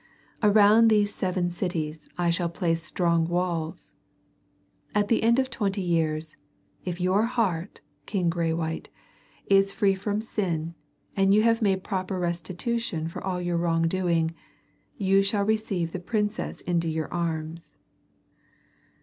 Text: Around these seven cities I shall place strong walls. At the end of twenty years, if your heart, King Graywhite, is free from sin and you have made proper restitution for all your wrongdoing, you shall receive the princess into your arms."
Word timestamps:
Around 0.41 0.87
these 0.87 1.13
seven 1.13 1.51
cities 1.51 2.07
I 2.17 2.31
shall 2.31 2.49
place 2.49 2.81
strong 2.81 3.27
walls. 3.27 3.93
At 4.95 5.09
the 5.09 5.21
end 5.21 5.37
of 5.37 5.51
twenty 5.51 5.83
years, 5.83 6.37
if 6.83 6.99
your 6.99 7.25
heart, 7.25 7.81
King 8.07 8.27
Graywhite, 8.27 8.87
is 9.45 9.73
free 9.73 9.93
from 9.93 10.19
sin 10.19 10.73
and 11.15 11.35
you 11.35 11.43
have 11.43 11.61
made 11.61 11.83
proper 11.83 12.17
restitution 12.17 13.09
for 13.09 13.23
all 13.23 13.39
your 13.39 13.57
wrongdoing, 13.57 14.33
you 14.97 15.21
shall 15.21 15.45
receive 15.45 15.91
the 15.91 15.99
princess 15.99 16.61
into 16.61 16.87
your 16.89 17.13
arms." 17.13 17.75